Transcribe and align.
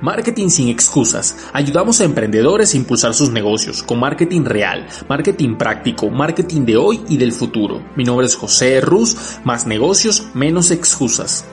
Marketing 0.00 0.48
sin 0.48 0.68
excusas. 0.68 1.36
Ayudamos 1.52 2.00
a 2.00 2.04
emprendedores 2.04 2.72
a 2.72 2.76
impulsar 2.76 3.14
sus 3.14 3.30
negocios 3.30 3.82
con 3.82 3.98
marketing 3.98 4.44
real, 4.44 4.86
marketing 5.08 5.56
práctico, 5.56 6.08
marketing 6.08 6.64
de 6.64 6.76
hoy 6.76 7.00
y 7.08 7.16
del 7.16 7.32
futuro. 7.32 7.82
Mi 7.96 8.04
nombre 8.04 8.26
es 8.26 8.36
José 8.36 8.80
Ruz, 8.80 9.40
más 9.42 9.66
negocios, 9.66 10.28
menos 10.34 10.70
excusas. 10.70 11.44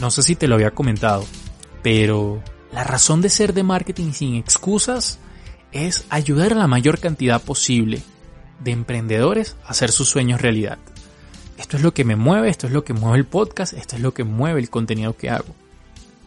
No 0.00 0.10
sé 0.10 0.22
si 0.22 0.36
te 0.36 0.48
lo 0.48 0.56
había 0.56 0.72
comentado, 0.72 1.24
pero 1.82 2.42
la 2.72 2.84
razón 2.84 3.22
de 3.22 3.30
ser 3.30 3.54
de 3.54 3.62
marketing 3.62 4.12
sin 4.12 4.34
excusas 4.34 5.18
es 5.70 6.04
ayudar 6.10 6.52
a 6.52 6.56
la 6.56 6.66
mayor 6.66 6.98
cantidad 6.98 7.40
posible 7.40 8.02
de 8.62 8.70
emprendedores 8.70 9.56
hacer 9.66 9.90
sus 9.90 10.08
sueños 10.08 10.40
realidad. 10.40 10.78
Esto 11.58 11.76
es 11.76 11.82
lo 11.82 11.94
que 11.94 12.04
me 12.04 12.16
mueve, 12.16 12.48
esto 12.48 12.66
es 12.66 12.72
lo 12.72 12.84
que 12.84 12.92
mueve 12.92 13.18
el 13.18 13.24
podcast, 13.24 13.72
esto 13.72 13.96
es 13.96 14.02
lo 14.02 14.14
que 14.14 14.24
mueve 14.24 14.60
el 14.60 14.70
contenido 14.70 15.16
que 15.16 15.30
hago. 15.30 15.54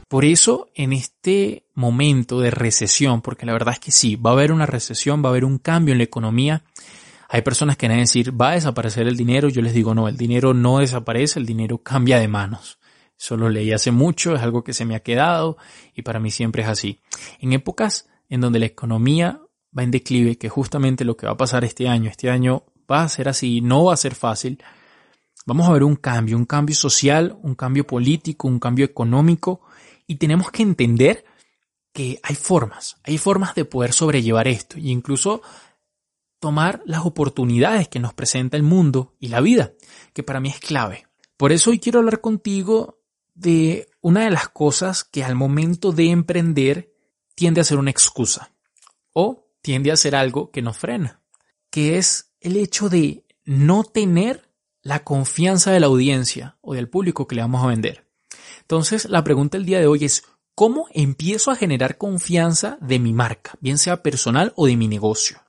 Por 0.08 0.23
eso, 0.23 0.70
en 0.76 0.94
este 0.94 1.66
momento 1.74 2.40
de 2.40 2.52
recesión, 2.52 3.22
porque 3.22 3.46
la 3.46 3.54
verdad 3.54 3.74
es 3.74 3.80
que 3.80 3.91
sí, 3.91 4.16
va 4.16 4.30
a 4.30 4.34
haber 4.34 4.52
una 4.52 4.66
recesión, 4.66 5.24
va 5.24 5.30
a 5.30 5.32
haber 5.32 5.46
un 5.46 5.58
cambio 5.58 5.94
en 5.94 5.98
la 5.98 6.04
economía. 6.04 6.63
Hay 7.27 7.41
personas 7.41 7.76
que 7.76 7.88
van 7.88 7.98
a 7.98 8.02
decir, 8.02 8.40
va 8.40 8.52
a 8.52 8.54
desaparecer 8.54 9.08
el 9.08 9.18
dinero. 9.18 9.49
Yo 9.49 9.62
les 9.62 9.74
digo, 9.74 9.96
no, 9.96 10.08
el 10.08 10.16
dinero 10.16 10.54
no 10.54 10.77
desaparece, 10.77 11.40
el 11.40 11.46
dinero 11.46 11.80
cambia 11.80 12.20
de 12.20 12.27
manos. 12.27 12.77
Eso 13.20 13.36
lo 13.36 13.49
leí 13.49 13.72
hace 13.72 13.91
mucho, 13.91 14.36
es 14.36 14.41
algo 14.41 14.63
que 14.63 14.74
se 14.74 14.86
me 14.86 14.96
ha 14.96 14.99
quedado 14.99 15.58
y 15.94 16.02
para 16.02 16.20
mí 16.20 16.32
siempre 16.32 16.63
es 16.63 16.70
así. 16.70 16.99
En 17.40 17.54
épocas 17.54 18.08
en 18.30 18.41
donde 18.41 18.60
la 18.60 18.66
economía 18.66 19.41
va 19.78 19.84
en 19.84 19.92
declive, 19.92 20.38
que 20.38 20.50
justamente 20.50 21.06
lo 21.06 21.18
que 21.18 21.26
va 21.26 21.34
a 21.34 21.38
pasar 21.38 21.64
este 21.64 21.88
año, 21.88 22.10
este 22.10 22.30
año 22.30 22.64
va 22.90 23.04
a 23.04 23.10
ser 23.10 23.28
así, 23.28 23.62
no 23.62 23.86
va 23.86 23.94
a 23.94 23.98
ser 23.98 24.16
fácil. 24.16 24.64
Vamos 25.46 25.68
a 25.68 25.74
ver 25.74 25.84
un 25.84 25.96
cambio, 25.96 26.38
un 26.38 26.46
cambio 26.46 26.76
social, 26.76 27.38
un 27.44 27.56
cambio 27.56 27.86
político, 27.86 28.48
un 28.48 28.60
cambio 28.60 28.86
económico 28.86 29.62
y 30.08 30.16
tenemos 30.16 30.52
que 30.52 30.64
entender 30.64 31.26
que 31.94 32.20
hay 32.24 32.36
formas, 32.36 32.98
hay 33.04 33.18
formas 33.18 33.55
de 33.55 33.66
poder 33.66 33.94
sobrellevar 33.94 34.48
esto 34.48 34.77
e 34.77 34.90
incluso 34.90 35.41
tomar 36.40 36.82
las 36.86 37.05
oportunidades 37.05 37.88
que 37.88 37.99
nos 37.99 38.14
presenta 38.14 38.58
el 38.58 38.64
mundo 38.64 39.16
y 39.20 39.30
la 39.30 39.40
vida, 39.40 39.74
que 40.14 40.24
para 40.24 40.40
mí 40.40 40.49
es 40.49 40.60
clave. 40.60 41.08
Por 41.38 41.52
eso 41.52 41.70
hoy 41.70 41.80
quiero 41.80 41.99
hablar 41.99 42.21
contigo 42.21 42.99
de 43.34 43.90
una 44.02 44.26
de 44.26 44.32
las 44.32 44.49
cosas 44.49 45.04
que 45.04 45.24
al 45.24 45.36
momento 45.36 45.92
de 45.92 46.10
emprender 46.12 46.94
tiende 47.36 47.62
a 47.62 47.66
ser 47.66 47.77
una 47.77 47.92
excusa 47.92 48.52
o 49.14 49.45
tiende 49.66 49.91
a 49.91 49.96
ser 49.96 50.16
algo 50.16 50.52
que 50.52 50.62
nos 50.62 50.77
frena, 50.77 51.24
que 51.71 51.98
es 51.98 52.35
el 52.40 52.55
hecho 52.55 52.88
de 52.88 53.26
no 53.46 53.84
tener 53.84 54.52
la 54.84 55.04
confianza 55.04 55.71
de 55.71 55.80
la 55.80 55.88
audiencia 55.88 56.60
o 56.62 56.76
del 56.76 56.88
público 56.88 57.26
que 57.26 57.34
le 57.34 57.41
vamos 57.41 57.63
a 57.63 57.70
vender. 57.70 58.08
Entonces, 58.62 59.10
la 59.10 59.24
pregunta 59.24 59.58
del 59.58 59.66
día 59.66 59.80
de 59.80 59.88
hoy 59.88 60.05
es, 60.05 60.24
¿cómo 60.54 60.86
empiezo 60.93 61.49
a 61.49 61.55
generar 61.55 61.98
confianza 61.98 62.77
de 62.80 62.99
mi 62.99 63.12
marca, 63.12 63.54
bien 63.60 63.80
sea 63.80 64.03
personal 64.03 64.53
o 64.56 64.68
de 64.68 64.78
mi 64.78 64.88
negocio? 64.88 65.41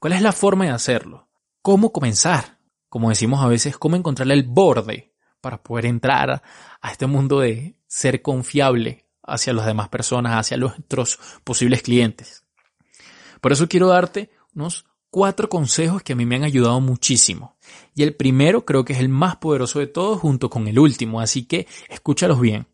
¿Cuál 0.00 0.14
es 0.14 0.22
la 0.22 0.32
forma 0.32 0.64
de 0.64 0.72
hacerlo? 0.72 1.28
¿Cómo 1.62 1.92
comenzar? 1.92 2.58
Como 2.88 3.10
decimos 3.10 3.40
a 3.40 3.46
veces, 3.46 3.78
¿cómo 3.78 3.94
encontrarle 3.94 4.34
el 4.34 4.42
borde 4.42 5.14
para 5.40 5.62
poder 5.62 5.86
entrar 5.86 6.42
a 6.82 6.90
este 6.90 7.06
mundo 7.06 7.38
de 7.38 7.78
ser 7.86 8.20
confiable 8.20 9.06
hacia 9.22 9.52
las 9.52 9.66
demás 9.66 9.90
personas, 9.90 10.32
hacia 10.40 10.56
nuestros 10.56 11.20
posibles 11.44 11.82
clientes? 11.82 12.43
Por 13.44 13.52
eso 13.52 13.68
quiero 13.68 13.88
darte 13.88 14.30
unos 14.54 14.86
cuatro 15.10 15.50
consejos 15.50 16.02
que 16.02 16.14
a 16.14 16.16
mí 16.16 16.24
me 16.24 16.36
han 16.36 16.44
ayudado 16.44 16.80
muchísimo. 16.80 17.58
Y 17.94 18.02
el 18.02 18.16
primero 18.16 18.64
creo 18.64 18.86
que 18.86 18.94
es 18.94 19.00
el 19.00 19.10
más 19.10 19.36
poderoso 19.36 19.80
de 19.80 19.86
todos 19.86 20.18
junto 20.18 20.48
con 20.48 20.66
el 20.66 20.78
último, 20.78 21.20
así 21.20 21.44
que 21.44 21.66
escúchalos 21.90 22.40
bien. 22.40 22.66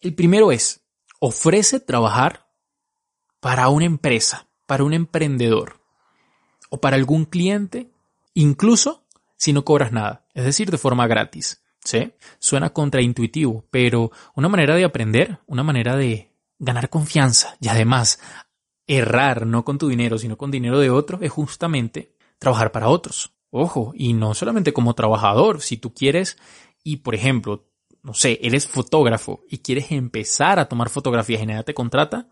El 0.00 0.16
primero 0.16 0.50
es, 0.50 0.80
ofrece 1.20 1.78
trabajar 1.78 2.48
para 3.38 3.68
una 3.68 3.84
empresa, 3.84 4.48
para 4.66 4.82
un 4.82 4.94
emprendedor 4.94 5.80
o 6.68 6.80
para 6.80 6.96
algún 6.96 7.24
cliente, 7.24 7.88
incluso 8.34 9.04
si 9.36 9.52
no 9.52 9.64
cobras 9.64 9.92
nada, 9.92 10.26
es 10.34 10.44
decir, 10.44 10.72
de 10.72 10.78
forma 10.78 11.06
gratis. 11.06 11.62
¿Sí? 11.84 12.12
Suena 12.40 12.70
contraintuitivo, 12.70 13.64
pero 13.70 14.10
una 14.34 14.48
manera 14.48 14.74
de 14.74 14.84
aprender, 14.84 15.38
una 15.46 15.62
manera 15.62 15.94
de 15.94 16.32
ganar 16.58 16.90
confianza 16.90 17.56
y 17.60 17.68
además 17.68 18.18
errar 18.86 19.46
no 19.46 19.64
con 19.64 19.78
tu 19.78 19.88
dinero, 19.88 20.18
sino 20.18 20.36
con 20.36 20.50
dinero 20.50 20.78
de 20.78 20.90
otros, 20.90 21.22
es 21.22 21.30
justamente 21.30 22.14
trabajar 22.38 22.72
para 22.72 22.88
otros. 22.88 23.32
Ojo, 23.50 23.92
y 23.94 24.14
no 24.14 24.34
solamente 24.34 24.72
como 24.72 24.94
trabajador, 24.94 25.60
si 25.60 25.76
tú 25.76 25.92
quieres 25.92 26.38
y 26.82 26.98
por 26.98 27.14
ejemplo, 27.14 27.66
no 28.02 28.14
sé, 28.14 28.38
eres 28.42 28.66
fotógrafo 28.66 29.44
y 29.48 29.58
quieres 29.58 29.92
empezar 29.92 30.58
a 30.58 30.68
tomar 30.68 30.88
fotografías 30.88 31.42
y 31.42 31.46
nadie 31.46 31.62
te 31.62 31.74
contrata, 31.74 32.28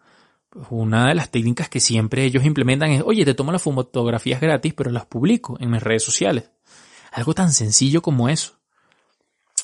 pues 0.48 0.66
una 0.70 1.08
de 1.08 1.14
las 1.14 1.30
técnicas 1.30 1.68
que 1.68 1.78
siempre 1.78 2.24
ellos 2.24 2.44
implementan 2.44 2.90
es, 2.90 3.02
oye, 3.04 3.24
te 3.24 3.34
tomo 3.34 3.52
las 3.52 3.62
fotografías 3.62 4.40
gratis, 4.40 4.74
pero 4.74 4.90
las 4.90 5.06
publico 5.06 5.56
en 5.60 5.70
mis 5.70 5.82
redes 5.82 6.02
sociales. 6.02 6.50
Algo 7.12 7.34
tan 7.34 7.52
sencillo 7.52 8.02
como 8.02 8.28
eso. 8.28 8.58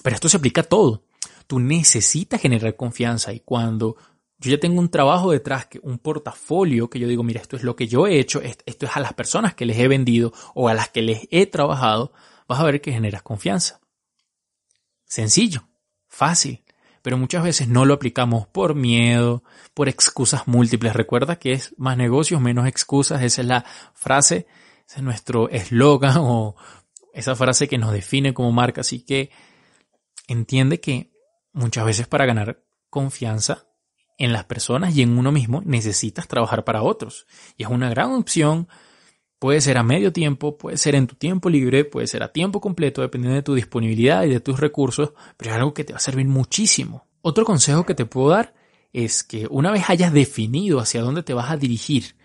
Pero 0.02 0.14
esto 0.14 0.28
se 0.28 0.36
aplica 0.36 0.60
a 0.60 0.64
todo. 0.64 1.02
Tú 1.48 1.58
necesitas 1.58 2.40
generar 2.40 2.76
confianza 2.76 3.32
y 3.32 3.40
cuando 3.40 3.96
yo 4.38 4.50
ya 4.50 4.60
tengo 4.60 4.80
un 4.80 4.90
trabajo 4.90 5.30
detrás, 5.30 5.66
que 5.66 5.80
un 5.82 5.98
portafolio 5.98 6.90
que 6.90 6.98
yo 6.98 7.08
digo, 7.08 7.22
mira, 7.22 7.40
esto 7.40 7.56
es 7.56 7.62
lo 7.62 7.74
que 7.74 7.88
yo 7.88 8.06
he 8.06 8.18
hecho, 8.18 8.40
esto 8.42 8.86
es 8.86 8.96
a 8.96 9.00
las 9.00 9.14
personas 9.14 9.54
que 9.54 9.64
les 9.64 9.78
he 9.78 9.88
vendido 9.88 10.32
o 10.54 10.68
a 10.68 10.74
las 10.74 10.90
que 10.90 11.02
les 11.02 11.26
he 11.30 11.46
trabajado, 11.46 12.12
vas 12.46 12.60
a 12.60 12.64
ver 12.64 12.80
que 12.80 12.92
generas 12.92 13.22
confianza. 13.22 13.80
Sencillo, 15.04 15.68
fácil, 16.06 16.64
pero 17.00 17.16
muchas 17.16 17.44
veces 17.44 17.68
no 17.68 17.84
lo 17.84 17.94
aplicamos 17.94 18.46
por 18.48 18.74
miedo, 18.74 19.42
por 19.72 19.88
excusas 19.88 20.46
múltiples. 20.48 20.92
Recuerda 20.92 21.38
que 21.38 21.52
es 21.52 21.72
más 21.78 21.96
negocios, 21.96 22.40
menos 22.40 22.66
excusas, 22.66 23.22
esa 23.22 23.40
es 23.40 23.46
la 23.46 23.64
frase, 23.94 24.46
ese 24.86 24.96
es 24.96 25.02
nuestro 25.02 25.48
eslogan 25.48 26.16
o 26.18 26.56
esa 27.14 27.34
frase 27.36 27.68
que 27.68 27.78
nos 27.78 27.92
define 27.92 28.34
como 28.34 28.52
marca. 28.52 28.82
Así 28.82 29.04
que 29.04 29.30
entiende 30.26 30.80
que 30.80 31.12
muchas 31.52 31.86
veces 31.86 32.06
para 32.06 32.26
ganar 32.26 32.64
confianza 32.90 33.65
en 34.18 34.32
las 34.32 34.44
personas 34.44 34.96
y 34.96 35.02
en 35.02 35.18
uno 35.18 35.32
mismo 35.32 35.62
necesitas 35.64 36.28
trabajar 36.28 36.64
para 36.64 36.82
otros. 36.82 37.26
Y 37.56 37.64
es 37.64 37.68
una 37.68 37.90
gran 37.90 38.12
opción. 38.12 38.68
Puede 39.38 39.60
ser 39.60 39.76
a 39.76 39.82
medio 39.82 40.12
tiempo, 40.12 40.56
puede 40.56 40.78
ser 40.78 40.94
en 40.94 41.06
tu 41.06 41.14
tiempo 41.14 41.50
libre, 41.50 41.84
puede 41.84 42.06
ser 42.06 42.22
a 42.22 42.32
tiempo 42.32 42.60
completo, 42.60 43.02
dependiendo 43.02 43.36
de 43.36 43.42
tu 43.42 43.54
disponibilidad 43.54 44.24
y 44.24 44.30
de 44.30 44.40
tus 44.40 44.58
recursos, 44.58 45.12
pero 45.36 45.50
es 45.50 45.56
algo 45.56 45.74
que 45.74 45.84
te 45.84 45.92
va 45.92 45.98
a 45.98 46.00
servir 46.00 46.26
muchísimo. 46.26 47.06
Otro 47.20 47.44
consejo 47.44 47.84
que 47.84 47.94
te 47.94 48.06
puedo 48.06 48.30
dar 48.30 48.54
es 48.92 49.22
que 49.22 49.46
una 49.50 49.70
vez 49.70 49.90
hayas 49.90 50.12
definido 50.12 50.80
hacia 50.80 51.02
dónde 51.02 51.22
te 51.22 51.34
vas 51.34 51.50
a 51.50 51.58
dirigir, 51.58 52.16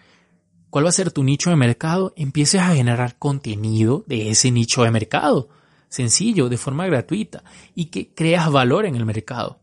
cuál 0.70 0.86
va 0.86 0.90
a 0.90 0.94
ser 0.94 1.12
tu 1.12 1.24
nicho 1.24 1.50
de 1.50 1.58
mercado, 1.58 2.14
empieces 2.16 2.62
a 2.62 2.74
generar 2.76 3.18
contenido 3.18 4.06
de 4.08 4.30
ese 4.30 4.52
nicho 4.52 4.84
de 4.84 4.92
mercado. 4.92 5.50
Sencillo, 5.90 6.48
de 6.48 6.56
forma 6.56 6.88
gratuita, 6.88 7.44
y 7.76 7.86
que 7.86 8.14
creas 8.14 8.50
valor 8.50 8.86
en 8.86 8.96
el 8.96 9.06
mercado. 9.06 9.61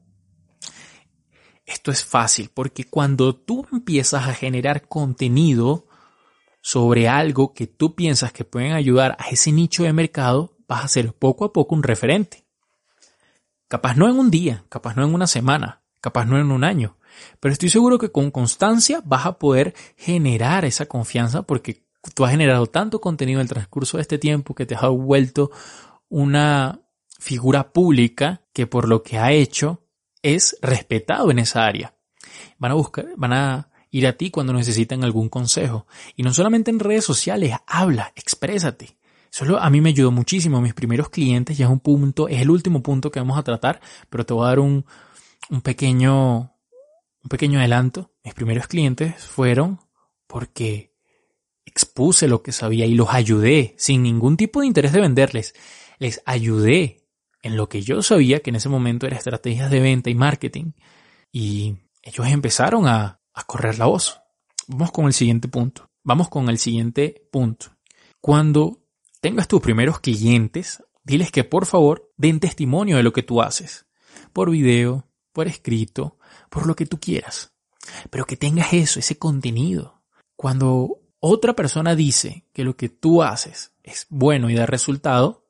Esto 1.68 1.90
es 1.90 2.02
fácil 2.02 2.50
porque 2.52 2.84
cuando 2.84 3.36
tú 3.36 3.66
empiezas 3.70 4.26
a 4.26 4.32
generar 4.32 4.88
contenido 4.88 5.86
sobre 6.62 7.08
algo 7.08 7.52
que 7.52 7.66
tú 7.66 7.94
piensas 7.94 8.32
que 8.32 8.44
pueden 8.44 8.72
ayudar 8.72 9.16
a 9.20 9.28
ese 9.28 9.52
nicho 9.52 9.82
de 9.82 9.92
mercado, 9.92 10.56
vas 10.66 10.82
a 10.82 10.88
ser 10.88 11.12
poco 11.12 11.44
a 11.44 11.52
poco 11.52 11.74
un 11.74 11.82
referente. 11.82 12.46
Capaz 13.68 13.96
no 13.96 14.08
en 14.08 14.18
un 14.18 14.30
día, 14.30 14.64
capaz 14.70 14.96
no 14.96 15.04
en 15.04 15.12
una 15.12 15.26
semana, 15.26 15.82
capaz 16.00 16.24
no 16.24 16.38
en 16.38 16.50
un 16.52 16.64
año, 16.64 16.96
pero 17.38 17.52
estoy 17.52 17.68
seguro 17.68 17.98
que 17.98 18.10
con 18.10 18.30
constancia 18.30 19.02
vas 19.04 19.26
a 19.26 19.38
poder 19.38 19.74
generar 19.94 20.64
esa 20.64 20.86
confianza 20.86 21.42
porque 21.42 21.84
tú 22.14 22.24
has 22.24 22.30
generado 22.30 22.66
tanto 22.66 22.98
contenido 22.98 23.40
en 23.40 23.44
el 23.44 23.50
transcurso 23.50 23.98
de 23.98 24.02
este 24.02 24.16
tiempo 24.16 24.54
que 24.54 24.64
te 24.64 24.74
has 24.74 24.88
vuelto 24.88 25.50
una 26.08 26.80
figura 27.18 27.74
pública 27.74 28.40
que 28.54 28.66
por 28.66 28.88
lo 28.88 29.02
que 29.02 29.18
ha 29.18 29.32
hecho 29.32 29.82
es 30.22 30.56
respetado 30.62 31.30
en 31.30 31.38
esa 31.38 31.64
área. 31.64 31.94
Van 32.58 32.72
a 32.72 32.74
buscar, 32.74 33.06
van 33.16 33.32
a 33.32 33.70
ir 33.90 34.06
a 34.06 34.14
ti 34.14 34.30
cuando 34.30 34.52
necesitan 34.52 35.04
algún 35.04 35.28
consejo. 35.28 35.86
Y 36.16 36.22
no 36.22 36.32
solamente 36.34 36.70
en 36.70 36.78
redes 36.78 37.04
sociales, 37.04 37.54
habla, 37.66 38.12
exprésate. 38.16 38.98
Eso 39.32 39.58
a 39.58 39.70
mí 39.70 39.80
me 39.80 39.90
ayudó 39.90 40.10
muchísimo. 40.10 40.60
Mis 40.60 40.74
primeros 40.74 41.10
clientes 41.10 41.56
ya 41.56 41.66
es 41.66 41.70
un 41.70 41.80
punto, 41.80 42.28
es 42.28 42.40
el 42.40 42.50
último 42.50 42.82
punto 42.82 43.10
que 43.10 43.20
vamos 43.20 43.38
a 43.38 43.42
tratar, 43.42 43.80
pero 44.10 44.24
te 44.24 44.34
voy 44.34 44.44
a 44.44 44.48
dar 44.48 44.60
un, 44.60 44.84
un 45.50 45.60
pequeño, 45.60 46.38
un 46.38 47.28
pequeño 47.28 47.58
adelanto. 47.58 48.10
Mis 48.24 48.34
primeros 48.34 48.66
clientes 48.66 49.24
fueron 49.24 49.80
porque 50.26 50.94
expuse 51.64 52.28
lo 52.28 52.42
que 52.42 52.52
sabía 52.52 52.86
y 52.86 52.94
los 52.94 53.08
ayudé 53.10 53.74
sin 53.78 54.02
ningún 54.02 54.36
tipo 54.36 54.60
de 54.60 54.66
interés 54.66 54.92
de 54.92 55.00
venderles. 55.00 55.54
Les 55.98 56.22
ayudé 56.24 57.07
en 57.42 57.56
lo 57.56 57.68
que 57.68 57.82
yo 57.82 58.02
sabía 58.02 58.40
que 58.40 58.50
en 58.50 58.56
ese 58.56 58.68
momento 58.68 59.06
era 59.06 59.16
estrategias 59.16 59.70
de 59.70 59.80
venta 59.80 60.10
y 60.10 60.14
marketing. 60.14 60.72
Y 61.32 61.76
ellos 62.02 62.26
empezaron 62.26 62.86
a, 62.86 63.20
a 63.32 63.44
correr 63.44 63.78
la 63.78 63.86
voz. 63.86 64.20
Vamos 64.66 64.92
con 64.92 65.06
el 65.06 65.12
siguiente 65.12 65.48
punto. 65.48 65.90
Vamos 66.02 66.28
con 66.28 66.48
el 66.48 66.58
siguiente 66.58 67.28
punto. 67.30 67.76
Cuando 68.20 68.82
tengas 69.20 69.48
tus 69.48 69.60
primeros 69.60 70.00
clientes, 70.00 70.82
diles 71.04 71.30
que 71.30 71.44
por 71.44 71.66
favor 71.66 72.12
den 72.16 72.40
testimonio 72.40 72.96
de 72.96 73.02
lo 73.02 73.12
que 73.12 73.22
tú 73.22 73.42
haces. 73.42 73.86
Por 74.32 74.50
video, 74.50 75.06
por 75.32 75.46
escrito, 75.48 76.18
por 76.50 76.66
lo 76.66 76.74
que 76.74 76.86
tú 76.86 76.98
quieras. 76.98 77.52
Pero 78.10 78.26
que 78.26 78.36
tengas 78.36 78.72
eso, 78.72 78.98
ese 78.98 79.18
contenido. 79.18 80.02
Cuando 80.36 81.00
otra 81.20 81.54
persona 81.54 81.94
dice 81.94 82.44
que 82.52 82.64
lo 82.64 82.76
que 82.76 82.88
tú 82.88 83.22
haces 83.22 83.72
es 83.82 84.06
bueno 84.08 84.50
y 84.50 84.54
da 84.54 84.66
resultado, 84.66 85.47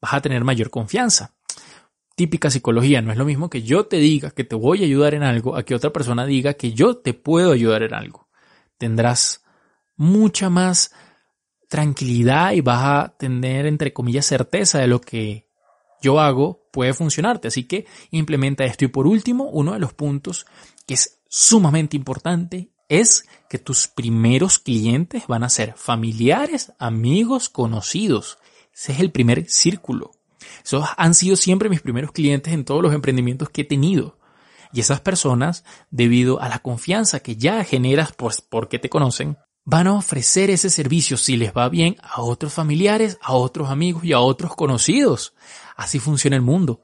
vas 0.00 0.14
a 0.14 0.20
tener 0.20 0.44
mayor 0.44 0.70
confianza. 0.70 1.34
Típica 2.14 2.50
psicología, 2.50 3.00
no 3.00 3.12
es 3.12 3.18
lo 3.18 3.24
mismo 3.24 3.48
que 3.48 3.62
yo 3.62 3.86
te 3.86 3.96
diga 3.96 4.30
que 4.30 4.44
te 4.44 4.56
voy 4.56 4.82
a 4.82 4.86
ayudar 4.86 5.14
en 5.14 5.22
algo 5.22 5.56
a 5.56 5.62
que 5.62 5.74
otra 5.74 5.92
persona 5.92 6.26
diga 6.26 6.54
que 6.54 6.72
yo 6.72 6.96
te 6.96 7.14
puedo 7.14 7.52
ayudar 7.52 7.82
en 7.84 7.94
algo. 7.94 8.28
Tendrás 8.76 9.44
mucha 9.96 10.50
más 10.50 10.92
tranquilidad 11.68 12.52
y 12.52 12.60
vas 12.60 12.82
a 12.84 13.16
tener, 13.16 13.66
entre 13.66 13.92
comillas, 13.92 14.26
certeza 14.26 14.78
de 14.78 14.88
lo 14.88 15.00
que 15.00 15.48
yo 16.00 16.18
hago 16.20 16.68
puede 16.72 16.94
funcionarte. 16.94 17.48
Así 17.48 17.64
que 17.64 17.86
implementa 18.10 18.64
esto. 18.64 18.84
Y 18.84 18.88
por 18.88 19.06
último, 19.06 19.44
uno 19.44 19.74
de 19.74 19.78
los 19.78 19.92
puntos 19.92 20.46
que 20.86 20.94
es 20.94 21.20
sumamente 21.28 21.96
importante 21.96 22.70
es 22.88 23.26
que 23.50 23.58
tus 23.58 23.86
primeros 23.86 24.58
clientes 24.58 25.26
van 25.26 25.44
a 25.44 25.50
ser 25.50 25.74
familiares, 25.76 26.72
amigos, 26.78 27.48
conocidos. 27.48 28.38
Ese 28.78 28.92
es 28.92 29.00
el 29.00 29.10
primer 29.10 29.50
círculo. 29.50 30.12
Esos 30.64 30.84
han 30.96 31.12
sido 31.14 31.34
siempre 31.34 31.68
mis 31.68 31.80
primeros 31.80 32.12
clientes 32.12 32.52
en 32.52 32.64
todos 32.64 32.80
los 32.80 32.94
emprendimientos 32.94 33.50
que 33.50 33.62
he 33.62 33.64
tenido. 33.64 34.20
Y 34.72 34.78
esas 34.78 35.00
personas, 35.00 35.64
debido 35.90 36.40
a 36.40 36.48
la 36.48 36.60
confianza 36.60 37.18
que 37.18 37.34
ya 37.34 37.64
generas 37.64 38.12
pues 38.12 38.40
porque 38.40 38.78
te 38.78 38.88
conocen, 38.88 39.36
van 39.64 39.88
a 39.88 39.94
ofrecer 39.94 40.50
ese 40.50 40.70
servicio 40.70 41.16
si 41.16 41.36
les 41.36 41.52
va 41.52 41.68
bien 41.68 41.96
a 42.00 42.22
otros 42.22 42.52
familiares, 42.52 43.18
a 43.20 43.32
otros 43.32 43.68
amigos 43.68 44.04
y 44.04 44.12
a 44.12 44.20
otros 44.20 44.54
conocidos. 44.54 45.34
Así 45.76 45.98
funciona 45.98 46.36
el 46.36 46.42
mundo. 46.42 46.80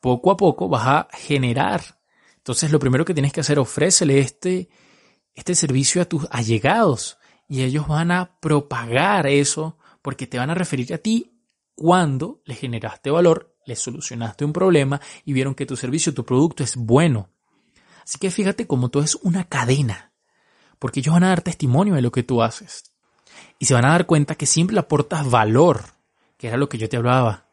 Poco 0.00 0.32
a 0.32 0.36
poco 0.36 0.68
vas 0.68 0.86
a 0.88 1.08
generar. 1.12 2.00
Entonces 2.38 2.72
lo 2.72 2.80
primero 2.80 3.04
que 3.04 3.14
tienes 3.14 3.32
que 3.32 3.42
hacer, 3.42 3.60
ofrécele 3.60 4.18
este, 4.18 4.68
este 5.36 5.54
servicio 5.54 6.02
a 6.02 6.06
tus 6.06 6.26
allegados 6.32 7.18
y 7.46 7.62
ellos 7.62 7.86
van 7.86 8.10
a 8.10 8.36
propagar 8.40 9.28
eso 9.28 9.77
porque 10.08 10.26
te 10.26 10.38
van 10.38 10.48
a 10.48 10.54
referir 10.54 10.94
a 10.94 10.96
ti 10.96 11.38
cuando 11.74 12.40
le 12.46 12.54
generaste 12.54 13.10
valor, 13.10 13.58
le 13.66 13.76
solucionaste 13.76 14.42
un 14.42 14.54
problema 14.54 14.98
y 15.26 15.34
vieron 15.34 15.54
que 15.54 15.66
tu 15.66 15.76
servicio, 15.76 16.14
tu 16.14 16.24
producto 16.24 16.64
es 16.64 16.76
bueno. 16.76 17.28
Así 18.04 18.18
que 18.18 18.30
fíjate 18.30 18.66
cómo 18.66 18.88
todo 18.88 19.02
es 19.02 19.16
una 19.16 19.44
cadena, 19.44 20.14
porque 20.78 21.00
ellos 21.00 21.12
van 21.12 21.24
a 21.24 21.28
dar 21.28 21.42
testimonio 21.42 21.94
de 21.94 22.00
lo 22.00 22.10
que 22.10 22.22
tú 22.22 22.42
haces. 22.42 22.84
Y 23.58 23.66
se 23.66 23.74
van 23.74 23.84
a 23.84 23.90
dar 23.90 24.06
cuenta 24.06 24.34
que 24.34 24.46
siempre 24.46 24.78
aportas 24.78 25.30
valor, 25.30 25.82
que 26.38 26.46
era 26.46 26.56
lo 26.56 26.70
que 26.70 26.78
yo 26.78 26.88
te 26.88 26.96
hablaba. 26.96 27.44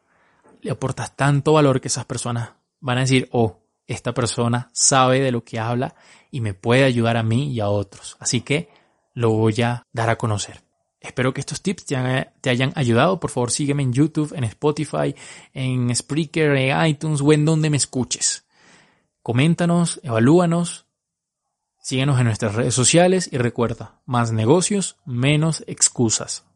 Le 0.62 0.70
aportas 0.70 1.14
tanto 1.14 1.52
valor 1.52 1.82
que 1.82 1.88
esas 1.88 2.06
personas 2.06 2.52
van 2.80 2.96
a 2.96 3.02
decir, 3.02 3.28
oh, 3.32 3.60
esta 3.86 4.14
persona 4.14 4.70
sabe 4.72 5.20
de 5.20 5.30
lo 5.30 5.44
que 5.44 5.58
habla 5.58 5.94
y 6.30 6.40
me 6.40 6.54
puede 6.54 6.84
ayudar 6.84 7.18
a 7.18 7.22
mí 7.22 7.52
y 7.52 7.60
a 7.60 7.68
otros. 7.68 8.16
Así 8.18 8.40
que 8.40 8.70
lo 9.12 9.32
voy 9.32 9.60
a 9.60 9.82
dar 9.92 10.08
a 10.08 10.16
conocer. 10.16 10.65
Espero 11.00 11.34
que 11.34 11.40
estos 11.40 11.62
tips 11.62 11.84
te 11.84 12.50
hayan 12.50 12.72
ayudado. 12.74 13.20
Por 13.20 13.30
favor, 13.30 13.50
sígueme 13.50 13.82
en 13.82 13.92
YouTube, 13.92 14.32
en 14.34 14.44
Spotify, 14.44 15.14
en 15.52 15.94
Spreaker, 15.94 16.56
en 16.56 16.86
iTunes 16.86 17.20
o 17.20 17.32
en 17.32 17.44
donde 17.44 17.70
me 17.70 17.76
escuches. 17.76 18.44
Coméntanos, 19.22 20.00
evalúanos, 20.02 20.86
síguenos 21.82 22.18
en 22.18 22.24
nuestras 22.24 22.54
redes 22.54 22.74
sociales 22.74 23.28
y 23.30 23.38
recuerda, 23.38 24.00
más 24.06 24.32
negocios, 24.32 24.96
menos 25.04 25.64
excusas. 25.66 26.46